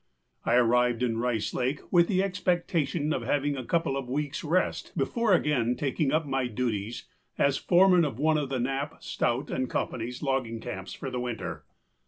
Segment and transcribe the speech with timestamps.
[0.45, 4.97] I arrived in Rice Lake with the expectation of having a couple of weeksâ rest
[4.97, 7.03] before again taking up my duties
[7.37, 11.65] as foreman of one of Knapp, Stout, and Companyâs logging camps for the winter.